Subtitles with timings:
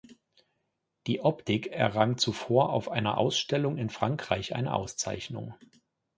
[1.05, 5.53] Die Optik errang zuvor auf einer Ausstellung in Frankreich eine Auszeichnung.